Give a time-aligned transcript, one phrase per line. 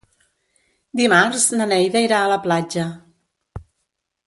[1.01, 2.89] Dimarts na Neida irà a la platja.